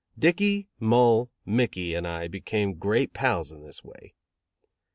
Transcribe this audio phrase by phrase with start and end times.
[0.17, 4.15] Dickey, Mull, Mickey and I became great pals in this way.